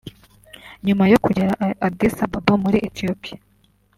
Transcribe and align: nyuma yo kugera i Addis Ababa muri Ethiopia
nyuma 0.85 1.03
yo 1.11 1.19
kugera 1.23 1.51
i 1.67 1.71
Addis 1.87 2.15
Ababa 2.25 2.53
muri 2.63 2.77
Ethiopia 2.87 3.37